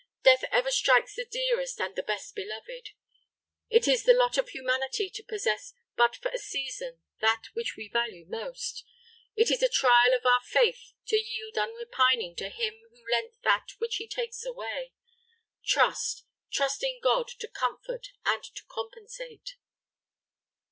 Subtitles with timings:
[0.23, 2.89] Death ever strikes the dearest and the best beloved.
[3.69, 7.87] It is the lot of humanity to possess but for a season that which we
[7.87, 8.83] value most.
[9.35, 13.73] It is a trial of our faith to yield unrepining to him who lent that
[13.77, 14.91] which he takes away.
[15.63, 19.57] Trust trust in God to comfort and to compensate!"